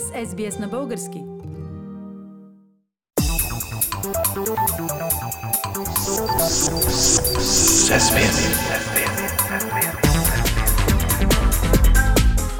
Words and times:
с 0.00 0.34
SBS 0.34 0.60
на 0.60 0.68
български. 0.68 1.22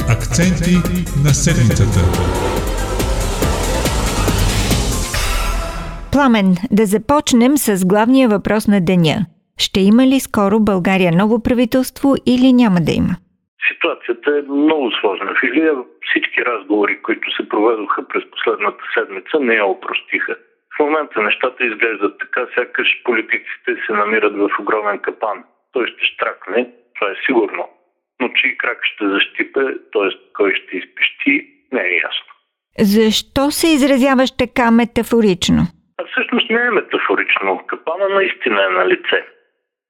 Акценти 0.09 0.77
на 1.25 1.35
седмицата. 1.35 2.01
Пламен, 6.13 6.57
да 6.71 6.87
започнем 6.87 7.59
с 7.59 7.85
главния 7.85 8.29
въпрос 8.29 8.67
на 8.67 8.81
деня. 8.81 9.27
Ще 9.59 9.81
има 9.81 10.07
ли 10.07 10.21
скоро 10.21 10.61
България 10.61 11.13
ново 11.13 11.39
правителство 11.39 12.15
или 12.27 12.53
няма 12.53 12.81
да 12.81 12.93
има? 12.93 13.17
Ситуацията 13.69 14.31
е 14.39 14.53
много 14.53 14.91
сложна. 14.93 15.35
В 15.35 15.43
Илия 15.47 15.75
всички 16.09 16.45
разговори, 16.45 17.03
които 17.03 17.31
се 17.31 17.49
проведоха 17.49 18.09
през 18.09 18.31
последната 18.31 18.85
седмица, 18.95 19.41
не 19.41 19.55
я 19.55 19.67
опростиха. 19.67 20.37
В 20.77 20.79
момента 20.79 21.23
нещата 21.23 21.65
изглеждат 21.65 22.19
така, 22.19 22.47
сякаш 22.55 23.03
политиците 23.05 23.71
се 23.87 23.93
намират 23.93 24.35
в 24.37 24.51
огромен 24.61 24.99
капан. 24.99 25.45
Той 25.73 25.87
ще 25.87 26.07
штракне, 26.07 26.71
това 26.95 27.11
е 27.11 27.17
сигурно. 27.27 27.69
Но 28.21 28.29
чий 28.29 28.57
крак 28.57 28.79
ще 28.83 29.09
защипе, 29.09 29.61
т.е. 29.93 30.09
кой 30.37 30.55
ще 30.55 30.77
изпищи, 30.77 31.49
не 31.73 31.81
е 31.81 31.95
ясно. 31.95 32.31
Защо 32.79 33.51
се 33.51 33.67
изразяваш 33.67 34.31
така 34.39 34.71
метафорично? 34.71 35.63
А 35.99 36.05
всъщност 36.05 36.51
не 36.51 36.63
е 36.67 36.71
метафорично. 36.71 37.67
Капана 37.67 38.09
наистина 38.09 38.65
е 38.65 38.75
на 38.75 38.89
лице. 38.89 39.27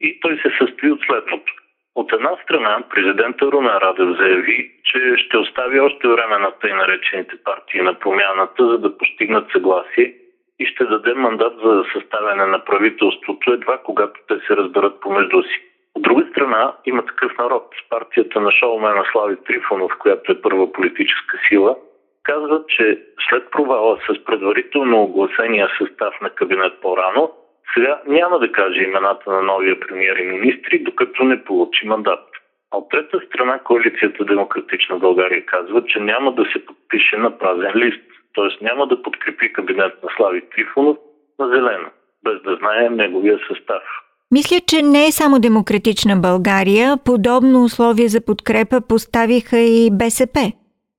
И 0.01 0.21
той 0.21 0.41
се 0.43 0.51
състои 0.59 0.91
от 0.91 1.01
следното. 1.07 1.53
От 1.95 2.13
една 2.13 2.37
страна, 2.43 2.83
президента 2.91 3.47
Румен 3.47 3.77
Радев 3.77 4.17
заяви, 4.19 4.71
че 4.85 5.15
ще 5.17 5.39
остави 5.39 5.81
още 5.81 6.09
време 6.09 6.39
на 6.39 6.51
тъй 6.51 6.73
наречените 6.73 7.37
партии 7.45 7.81
на 7.83 7.95
промяната, 7.95 8.69
за 8.69 8.79
да 8.79 8.99
постигнат 8.99 9.53
съгласие 9.53 10.15
и 10.59 10.67
ще 10.67 10.85
даде 10.85 11.15
мандат 11.15 11.53
за 11.65 11.85
съставяне 11.93 12.47
на 12.47 12.65
правителството 12.65 13.53
едва 13.53 13.79
когато 13.79 14.21
те 14.29 14.35
се 14.47 14.57
разберат 14.57 15.01
помежду 15.01 15.43
си. 15.43 15.61
От 15.95 16.03
друга 16.03 16.27
страна, 16.31 16.73
има 16.85 17.07
такъв 17.07 17.39
народ. 17.39 17.75
Партията 17.91 18.41
на 18.41 18.51
шоумена 18.51 19.05
Слави 19.13 19.37
Трифонов, 19.37 19.93
която 19.99 20.33
е 20.33 20.41
първа 20.41 20.73
политическа 20.73 21.39
сила, 21.49 21.77
казва, 22.23 22.63
че 22.69 22.99
след 23.29 23.51
провала 23.51 23.99
с 24.07 24.25
предварително 24.25 25.03
огласения 25.03 25.69
състав 25.79 26.15
на 26.21 26.31
кабинет 26.31 26.73
по-рано, 26.83 27.33
сега 27.75 28.01
няма 28.07 28.39
да 28.39 28.53
каже 28.53 28.83
имената 28.83 29.31
на 29.31 29.43
новия 29.43 29.81
премиер 29.81 30.17
и 30.17 30.25
министри, 30.25 30.79
докато 30.79 31.25
не 31.25 31.45
получи 31.45 31.87
мандат. 31.87 32.25
А 32.71 32.77
от 32.77 32.91
трета 32.91 33.21
страна 33.27 33.59
коалицията 33.59 34.25
Демократична 34.25 34.99
България 34.99 35.47
казва, 35.47 35.85
че 35.87 36.01
няма 36.01 36.35
да 36.35 36.45
се 36.53 36.67
подпише 36.67 37.17
на 37.17 37.39
празен 37.39 37.73
лист, 37.77 38.05
т.е. 38.35 38.65
няма 38.65 38.87
да 38.87 39.03
подкрепи 39.03 39.53
кабинет 39.53 40.03
на 40.03 40.09
Слави 40.17 40.43
Трифонов 40.51 40.97
на 41.39 41.49
зелено, 41.49 41.89
без 42.25 42.43
да 42.43 42.57
знае 42.57 42.91
неговия 42.91 43.39
състав. 43.49 43.83
Мисля, 44.31 44.57
че 44.67 44.83
не 44.83 45.07
е 45.07 45.13
само 45.13 45.39
Демократична 45.39 46.17
България. 46.17 46.97
Подобно 47.05 47.65
условие 47.65 48.09
за 48.09 48.25
подкрепа 48.25 48.81
поставиха 48.89 49.59
и 49.59 49.91
БСП. 49.93 50.41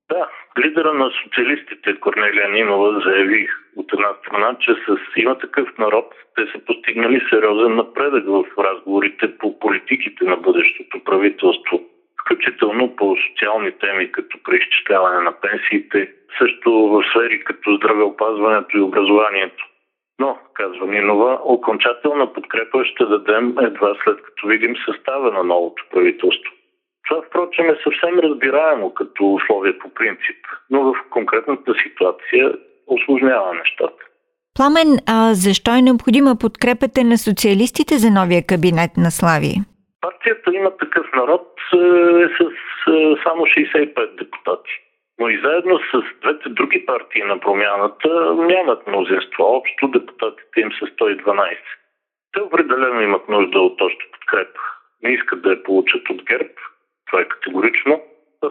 Да, 0.09 0.27
лидера 0.59 0.93
на 0.93 1.11
социалистите 1.23 1.99
Корнелия 1.99 2.49
Нинова 2.49 3.01
заяви 3.05 3.47
от 3.75 3.93
една 3.93 4.13
страна, 4.19 4.55
че 4.59 4.73
с 4.73 4.97
има 5.17 5.37
такъв 5.37 5.77
народ 5.77 6.13
те 6.35 6.45
са 6.51 6.65
постигнали 6.65 7.27
сериозен 7.29 7.75
напредък 7.75 8.23
в 8.27 8.43
разговорите 8.57 9.37
по 9.37 9.59
политиките 9.59 10.25
на 10.25 10.35
бъдещото 10.35 11.03
правителство, 11.03 11.81
включително 12.21 12.95
по 12.95 13.15
социални 13.27 13.71
теми, 13.71 14.11
като 14.11 14.43
преизчисляване 14.43 15.21
на 15.21 15.31
пенсиите, 15.41 16.11
също 16.37 16.71
в 16.71 17.03
сфери 17.09 17.43
като 17.43 17.75
здравеопазването 17.75 18.77
и 18.77 18.81
образованието. 18.81 19.65
Но, 20.19 20.37
казва 20.53 20.87
Нинова, 20.87 21.39
окончателна 21.43 22.33
подкрепа 22.33 22.85
ще 22.85 23.05
дадем 23.05 23.55
едва 23.61 23.95
след 24.03 24.21
като 24.21 24.47
видим 24.47 24.75
състава 24.85 25.31
на 25.31 25.43
новото 25.43 25.83
правителство. 25.91 26.53
Това, 27.07 27.21
впрочем, 27.27 27.69
е 27.69 27.77
съвсем 27.83 28.19
разбираемо 28.19 28.93
като 28.93 29.33
условие 29.33 29.77
по 29.77 29.93
принцип, 29.93 30.39
но 30.69 30.83
в 30.83 30.95
конкретната 31.09 31.73
ситуация 31.83 32.53
осложнява 32.87 33.53
нещата. 33.53 34.03
Пламен, 34.55 34.91
а 35.07 35.33
защо 35.33 35.71
е 35.75 35.81
необходима 35.81 36.35
подкрепата 36.41 37.03
на 37.03 37.17
социалистите 37.17 37.93
за 38.03 38.09
новия 38.19 38.41
кабинет 38.51 38.91
на 38.97 39.09
Слави? 39.11 39.53
Партията 40.01 40.47
има 40.53 40.71
такъв 40.77 41.05
народ 41.15 41.47
е, 41.73 41.77
е 42.23 42.27
с 42.37 42.41
е, 42.87 43.15
само 43.23 43.41
65 43.45 44.17
депутати. 44.21 44.73
Но 45.19 45.29
и 45.29 45.41
заедно 45.43 45.79
с 45.79 46.03
двете 46.21 46.49
други 46.49 46.85
партии 46.85 47.23
на 47.23 47.39
промяната 47.39 48.09
нямат 48.35 48.87
мнозинство. 48.87 49.43
Общо 49.43 49.87
депутатите 49.87 50.59
им 50.61 50.71
са 50.79 50.85
112. 50.85 51.57
Те 52.33 52.41
определено 52.41 53.01
имат 53.01 53.29
нужда 53.29 53.59
от 53.59 53.81
още 53.81 54.05
подкрепа. 54.11 54.59
Не 55.03 55.09
искат 55.09 55.41
да 55.41 55.49
я 55.49 55.63
получат 55.63 56.09
от 56.09 56.23
ГЕРБ, 56.23 56.53
това 57.05 57.21
е 57.21 57.27
категорично. 57.27 58.01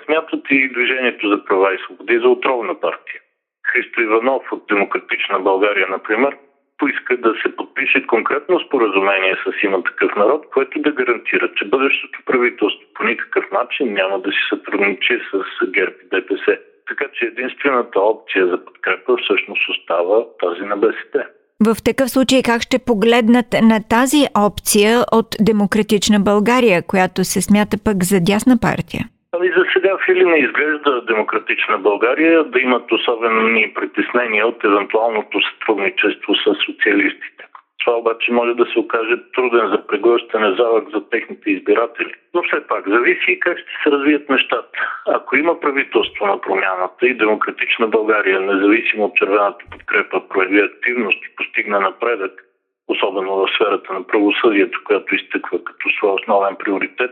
Смятат 0.04 0.41
и 0.50 0.69
Движението 0.69 1.28
за 1.28 1.44
права 1.44 1.75
и 1.75 1.78
свободи 1.78 2.19
за 2.19 2.28
отровна 2.28 2.81
партия. 2.81 3.20
Христо 3.66 4.00
Иванов 4.00 4.53
от 4.53 4.66
Демократична 4.69 5.41
България, 5.41 5.87
например, 5.88 6.37
поиска 6.78 7.16
да 7.16 7.34
се 7.43 7.56
подпише 7.56 8.06
конкретно 8.06 8.60
споразумение 8.60 9.37
с 9.44 9.62
има 9.62 9.82
такъв 9.82 10.16
народ, 10.16 10.47
което 10.53 10.78
да 10.78 10.93
гарантира, 10.93 11.53
че 11.56 11.64
бъдещото 11.64 12.19
правителство 12.26 12.88
по 12.94 13.04
никакъв 13.04 13.50
начин 13.53 13.93
няма 13.93 14.20
да 14.20 14.31
си 14.31 14.38
сътрудничи 14.48 15.20
с 15.32 15.66
ГЕРБ 15.66 15.94
и 16.04 16.09
ДПС. 16.09 16.59
Така 16.88 17.04
че 17.12 17.25
единствената 17.25 18.00
опция 18.00 18.47
за 18.47 18.64
подкрепа 18.64 19.16
всъщност 19.16 19.69
остава 19.69 20.25
тази 20.41 20.62
на 20.62 20.76
БСП. 20.76 21.26
В 21.60 21.76
такъв 21.84 22.10
случай 22.10 22.42
как 22.42 22.62
ще 22.62 22.78
погледнат 22.78 23.47
на 23.62 23.78
тази 23.91 24.22
опция 24.38 25.04
от 25.12 25.26
Демократична 25.41 26.20
България, 26.20 26.82
която 26.82 27.25
се 27.25 27.42
смята 27.42 27.76
пък 27.84 28.04
за 28.04 28.20
дясна 28.20 28.56
партия? 28.60 29.04
Ами 29.32 29.48
за 29.56 29.64
сега 29.72 29.93
фили 30.06 30.25
не 30.25 30.37
изглежда 30.37 31.04
демократична 31.06 31.78
България 31.78 32.44
да 32.44 32.60
имат 32.60 32.93
особени 32.93 33.72
притеснения 33.75 34.47
от 34.47 34.64
евентуалното 34.64 35.38
сътрудничество 35.48 36.34
с 36.34 36.44
социалистите. 36.66 37.44
Това 37.84 37.97
обаче 37.97 38.33
може 38.33 38.55
да 38.55 38.67
се 38.67 38.78
окаже 38.78 39.17
труден 39.34 39.69
за 39.69 39.87
преглъщане 39.87 40.56
залък 40.56 40.91
за 40.91 41.09
техните 41.09 41.50
избиратели. 41.50 42.12
Но 42.34 42.43
все 42.43 42.67
пак 42.67 42.89
зависи 42.89 43.41
как 43.41 43.59
ще 43.59 43.71
се 43.83 43.91
развият 43.91 44.28
нещата. 44.28 44.78
Ако 45.06 45.37
има 45.37 45.61
правителство 45.61 46.27
на 46.27 46.41
промяната 46.41 47.06
и 47.06 47.15
демократична 47.15 47.87
България, 47.87 48.41
независимо 48.41 49.05
от 49.05 49.17
червената 49.17 49.65
подкрепа, 49.71 50.28
прояви 50.28 50.61
активност 50.61 51.19
и 51.25 51.37
постигне 51.37 51.78
напредък, 51.78 52.44
особено 52.89 53.37
в 53.37 53.49
сферата 53.55 53.93
на 53.93 54.06
правосъдието, 54.06 54.81
която 54.84 55.15
изтъква 55.15 55.65
като 55.65 55.91
своя 55.91 56.15
основен 56.15 56.56
приоритет, 56.56 57.11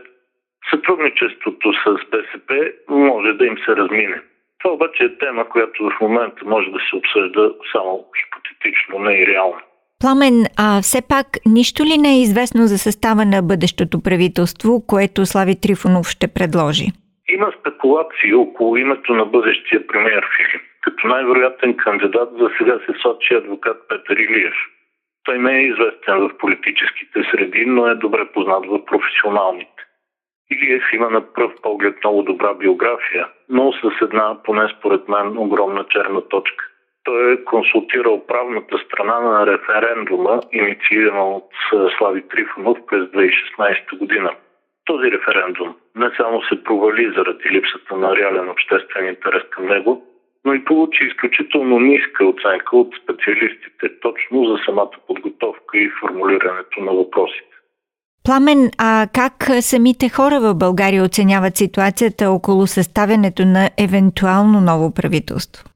сътрудничеството 0.69 1.73
с 1.73 2.09
БСП 2.11 2.71
може 2.89 3.33
да 3.33 3.45
им 3.45 3.57
се 3.65 3.75
размине. 3.75 4.21
Това 4.59 4.73
обаче 4.73 5.03
е 5.03 5.17
тема, 5.17 5.49
която 5.49 5.89
в 5.89 6.01
момента 6.01 6.45
може 6.45 6.71
да 6.71 6.79
се 6.89 6.95
обсъжда 6.95 7.53
само 7.71 8.05
хипотетично, 8.17 8.99
не 8.99 9.13
и 9.13 9.27
реално. 9.27 9.61
Пламен, 10.03 10.37
а 10.65 10.67
все 10.85 10.99
пак 11.13 11.27
нищо 11.57 11.81
ли 11.89 11.95
не 12.03 12.11
е 12.13 12.23
известно 12.25 12.61
за 12.71 12.77
състава 12.77 13.23
на 13.33 13.39
бъдещото 13.51 13.95
правителство, 14.07 14.69
което 14.91 15.29
Слави 15.31 15.55
Трифонов 15.63 16.05
ще 16.15 16.27
предложи? 16.37 16.87
Има 17.35 17.49
спекулации 17.59 18.33
около 18.33 18.77
името 18.77 19.13
на 19.13 19.25
бъдещия 19.25 19.87
премьер 19.87 20.23
Филип. 20.35 20.63
Като 20.81 21.07
най-вероятен 21.07 21.71
кандидат 21.83 22.29
за 22.39 22.47
сега 22.57 22.75
се 22.85 22.93
сочи 23.01 23.33
адвокат 23.33 23.77
Петър 23.89 24.17
Илиев. 24.17 24.57
Той 25.23 25.37
не 25.39 25.53
е 25.57 25.67
известен 25.71 26.17
в 26.19 26.37
политическите 26.39 27.19
среди, 27.31 27.65
но 27.65 27.87
е 27.87 27.95
добре 27.95 28.25
познат 28.33 28.65
в 28.65 28.85
професионалните. 28.85 29.81
Илиев 30.51 30.83
има 30.93 31.09
на 31.09 31.33
пръв 31.33 31.51
поглед 31.61 31.95
много 32.03 32.23
добра 32.23 32.53
биография, 32.53 33.27
но 33.49 33.71
с 33.71 34.01
една, 34.01 34.37
поне 34.43 34.67
според 34.77 35.07
мен, 35.09 35.37
огромна 35.37 35.85
черна 35.89 36.21
точка. 36.21 36.65
Той 37.03 37.33
е 37.33 37.43
консултирал 37.43 38.25
правната 38.27 38.77
страна 38.77 39.19
на 39.19 39.47
референдума, 39.47 40.41
иницииран 40.51 41.33
от 41.33 41.49
Слави 41.97 42.27
Трифонов 42.27 42.77
през 42.87 43.03
2016 43.03 43.97
година. 43.97 44.31
Този 44.85 45.11
референдум 45.11 45.75
не 45.95 46.09
само 46.17 46.41
се 46.41 46.63
провали 46.63 47.13
заради 47.17 47.49
липсата 47.49 47.97
на 47.97 48.15
реален 48.15 48.49
обществен 48.49 49.07
интерес 49.07 49.43
към 49.49 49.65
него, 49.65 50.03
но 50.45 50.53
и 50.53 50.65
получи 50.65 51.03
изключително 51.03 51.79
ниска 51.79 52.25
оценка 52.25 52.77
от 52.77 52.95
специалистите 53.03 53.99
точно 54.01 54.45
за 54.45 54.57
самата 54.65 54.97
подготовка 55.07 55.77
и 55.77 55.91
формулирането 56.01 56.79
на 56.81 56.91
въпросите. 56.91 57.53
Пламен, 58.25 58.71
а 58.77 59.07
как 59.13 59.33
самите 59.61 60.09
хора 60.09 60.39
в 60.39 60.55
България 60.55 61.03
оценяват 61.03 61.57
ситуацията 61.57 62.31
около 62.31 62.67
съставянето 62.67 63.45
на 63.45 63.69
евентуално 63.77 64.61
ново 64.61 64.93
правителство? 64.93 65.72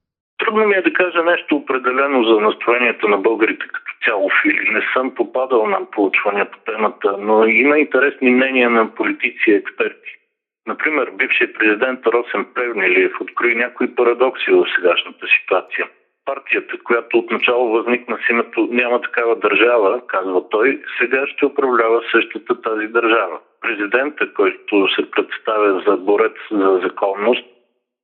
Трудно 0.57 0.69
ми 0.69 0.75
е 0.75 0.81
да 0.81 0.93
кажа 0.93 1.23
нещо 1.23 1.55
определено 1.55 2.23
за 2.23 2.41
настроението 2.41 3.07
на 3.07 3.17
българите 3.17 3.65
като 3.67 3.91
цяло 4.05 4.29
фили. 4.41 4.69
Не 4.69 4.81
съм 4.93 5.15
попадал 5.15 5.67
на 5.67 5.91
проучвания 5.91 6.51
по 6.51 6.57
темата, 6.71 7.15
но 7.19 7.45
има 7.45 7.79
интересни 7.79 8.29
мнения 8.31 8.69
на 8.69 8.95
политици 8.95 9.43
и 9.47 9.53
експерти. 9.53 10.11
Например, 10.67 11.11
бившият 11.13 11.55
президент 11.59 11.99
Росен 12.05 12.45
Плевнелиев 12.55 13.11
открои 13.21 13.55
някои 13.55 13.95
парадокси 13.95 14.51
в 14.51 14.65
сегашната 14.75 15.25
ситуация. 15.41 15.87
Партията, 16.25 16.77
която 16.83 17.17
отначало 17.17 17.69
възникна 17.69 18.17
с 18.25 18.29
името 18.29 18.67
няма 18.71 19.01
такава 19.01 19.35
държава, 19.35 20.01
казва 20.07 20.49
той, 20.49 20.81
сега 20.99 21.27
ще 21.27 21.45
управлява 21.45 22.01
същата 22.11 22.61
тази 22.61 22.87
държава. 22.87 23.39
Президента, 23.61 24.33
който 24.33 24.87
се 24.87 25.11
представя 25.11 25.83
за 25.87 25.97
борец 25.97 26.35
за 26.51 26.79
законност, 26.83 27.56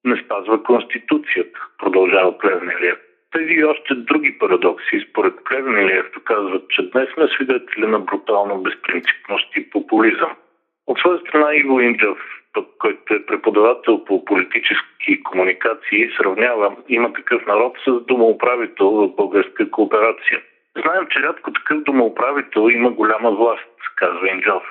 не 0.05 0.17
спазва 0.25 0.63
Конституцията, 0.63 1.59
продължава 1.77 2.38
Плевнелиев. 2.38 2.97
Тези 3.31 3.53
и 3.53 3.63
още 3.63 3.95
други 3.95 4.38
парадокси, 4.39 5.05
според 5.09 5.33
Плевнелиев, 5.45 6.05
доказват, 6.13 6.69
че 6.69 6.89
днес 6.89 7.09
сме 7.13 7.27
свидетели 7.27 7.88
на 7.88 8.00
брутална 8.00 8.55
безпринципност 8.55 9.55
и 9.55 9.69
популизъм. 9.69 10.31
От 10.88 11.00
своя 11.00 11.19
страна 11.19 11.55
Иво 11.55 11.79
Инджов, 11.79 12.17
който 12.79 13.13
е 13.13 13.25
преподавател 13.25 14.05
по 14.05 14.25
политически 14.25 15.23
комуникации, 15.23 16.11
сравнява 16.17 16.75
има 16.89 17.13
такъв 17.13 17.45
народ 17.45 17.77
с 17.88 18.05
домоуправител 18.05 18.89
в 18.89 19.15
българска 19.15 19.71
кооперация. 19.71 20.41
Знаем, 20.81 21.07
че 21.11 21.19
рядко 21.19 21.53
такъв 21.53 21.83
домоуправител 21.83 22.69
има 22.69 22.89
голяма 22.89 23.31
власт, 23.31 23.69
казва 23.95 24.29
Инджов. 24.29 24.63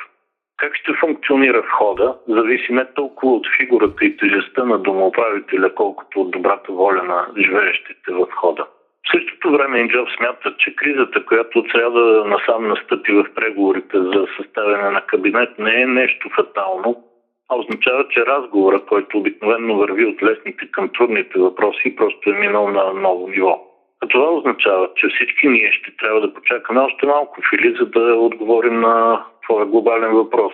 Как 0.63 0.77
ще 0.77 0.93
функционира 0.93 1.63
входа, 1.63 2.15
зависи 2.29 2.73
не 2.73 2.85
толкова 2.95 3.33
от 3.33 3.47
фигурата 3.57 4.05
и 4.05 4.17
тежестта 4.17 4.65
на 4.65 4.79
домоуправителя, 4.79 5.75
колкото 5.75 6.21
от 6.21 6.31
добрата 6.31 6.73
воля 6.73 7.03
на 7.03 7.27
живеещите 7.43 8.13
в 8.13 8.27
входа. 8.31 8.67
В 9.07 9.11
същото 9.11 9.53
време 9.53 9.79
Инджов 9.79 10.09
смята, 10.17 10.55
че 10.59 10.77
кризата, 10.77 11.25
която 11.25 11.59
от 11.59 11.71
сряда 11.71 12.25
насам 12.27 12.69
настъпи 12.69 13.13
в 13.13 13.27
преговорите 13.35 13.99
за 13.99 14.27
съставяне 14.37 14.91
на 14.91 15.01
кабинет, 15.01 15.59
не 15.59 15.83
е 15.83 15.87
нещо 15.87 16.29
фатално, 16.37 17.05
а 17.49 17.57
означава, 17.57 18.09
че 18.09 18.27
разговора, 18.27 18.81
който 18.89 19.19
обикновено 19.19 19.77
върви 19.77 20.05
от 20.05 20.23
лесните 20.23 20.71
към 20.71 20.89
трудните 20.89 21.39
въпроси, 21.39 21.97
просто 21.97 22.31
е 22.31 22.39
минал 22.39 22.69
на 22.69 22.93
ново 22.93 23.29
ниво. 23.29 23.61
А 24.03 24.09
това 24.09 24.31
означава, 24.31 24.89
че 24.97 25.09
всички 25.09 25.49
ние 25.49 25.73
ще 25.73 25.97
трябва 25.97 26.21
да 26.21 26.35
почакаме 26.35 26.81
още 26.81 27.07
малко 27.07 27.41
фили, 27.51 27.77
за 27.79 27.87
да 27.87 28.15
отговорим 28.15 28.81
на 28.81 29.25
твоя 29.53 29.67
глобален 29.67 30.13
въпрос. 30.13 30.53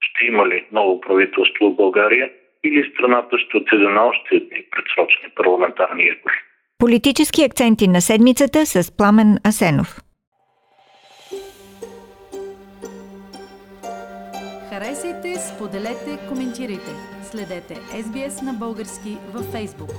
Ще 0.00 0.26
има 0.26 0.48
ли 0.48 0.66
ново 0.72 1.00
правителство 1.00 1.70
в 1.70 1.76
България 1.76 2.30
или 2.64 2.90
страната 2.92 3.38
ще 3.38 3.56
отиде 3.56 3.88
на 3.88 4.02
още 4.06 4.34
едни 4.34 4.66
предсрочни 4.70 5.28
парламентарни 5.36 6.02
избори? 6.02 6.34
Политически 6.78 7.44
акценти 7.44 7.88
на 7.88 8.00
седмицата 8.00 8.66
с 8.66 8.96
Пламен 8.96 9.38
Асенов. 9.48 10.00
Харесайте, 14.70 15.34
споделете, 15.34 16.12
коментирайте. 16.28 16.92
Следете 17.30 17.74
SBS 17.74 18.46
на 18.46 18.52
български 18.52 19.12
във 19.34 19.44
Facebook. 19.54 19.94